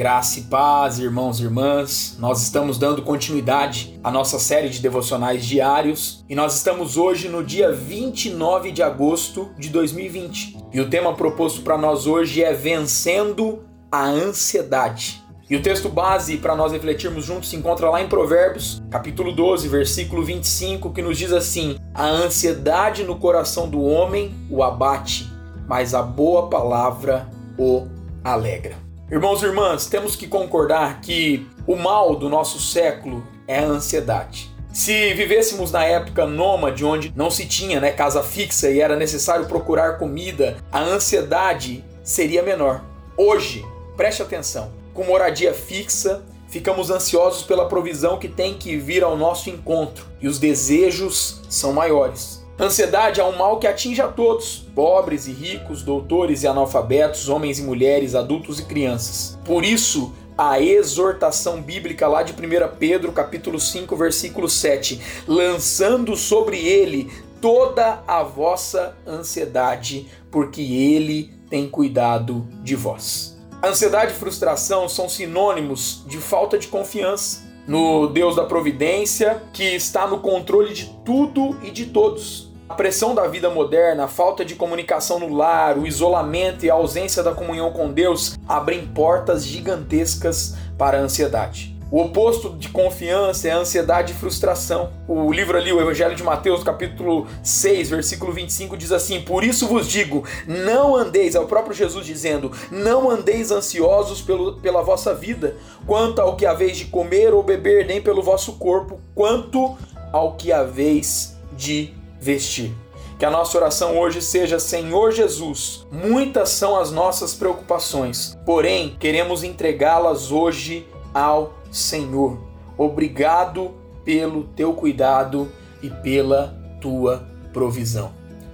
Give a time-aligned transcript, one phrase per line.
[0.00, 2.16] Graça e paz, irmãos e irmãs.
[2.18, 7.44] Nós estamos dando continuidade à nossa série de devocionais diários e nós estamos hoje no
[7.44, 10.56] dia 29 de agosto de 2020.
[10.72, 15.22] E o tema proposto para nós hoje é Vencendo a Ansiedade.
[15.50, 19.68] E o texto base para nós refletirmos juntos se encontra lá em Provérbios, capítulo 12,
[19.68, 25.30] versículo 25, que nos diz assim: A ansiedade no coração do homem o abate,
[25.68, 27.28] mas a boa palavra
[27.58, 27.86] o
[28.24, 28.88] alegra.
[29.10, 34.48] Irmãos e irmãs, temos que concordar que o mal do nosso século é a ansiedade.
[34.72, 39.46] Se vivêssemos na época nômade, onde não se tinha né, casa fixa e era necessário
[39.46, 42.84] procurar comida, a ansiedade seria menor.
[43.16, 49.16] Hoje, preste atenção, com moradia fixa, ficamos ansiosos pela provisão que tem que vir ao
[49.16, 52.39] nosso encontro e os desejos são maiores.
[52.60, 57.58] Ansiedade é um mal que atinge a todos, pobres e ricos, doutores e analfabetos, homens
[57.58, 59.38] e mulheres, adultos e crianças.
[59.46, 62.36] Por isso, a exortação bíblica lá de 1
[62.78, 71.66] Pedro, capítulo 5, versículo 7, lançando sobre ele toda a vossa ansiedade, porque ele tem
[71.66, 73.38] cuidado de vós.
[73.64, 80.06] Ansiedade e frustração são sinônimos de falta de confiança no Deus da providência, que está
[80.06, 82.49] no controle de tudo e de todos.
[82.70, 86.74] A pressão da vida moderna, a falta de comunicação no lar, o isolamento e a
[86.74, 91.76] ausência da comunhão com Deus abrem portas gigantescas para a ansiedade.
[91.90, 94.92] O oposto de confiança é ansiedade e frustração.
[95.08, 99.66] O livro ali, o Evangelho de Mateus, capítulo 6, versículo 25, diz assim: Por isso
[99.66, 105.12] vos digo, não andeis, é o próprio Jesus dizendo, não andeis ansiosos pelo, pela vossa
[105.12, 105.56] vida,
[105.88, 109.76] quanto ao que haveis de comer ou beber, nem pelo vosso corpo, quanto
[110.12, 112.72] ao que haveis de vestir.
[113.18, 119.42] Que a nossa oração hoje seja: Senhor Jesus, muitas são as nossas preocupações, porém queremos
[119.42, 122.38] entregá-las hoje ao Senhor.
[122.78, 123.72] Obrigado
[124.04, 125.50] pelo teu cuidado
[125.82, 128.12] e pela tua provisão.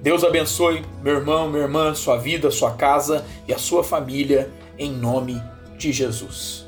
[0.00, 4.92] Deus abençoe meu irmão, minha irmã, sua vida, sua casa e a sua família, em
[4.92, 5.40] nome
[5.76, 6.67] de Jesus.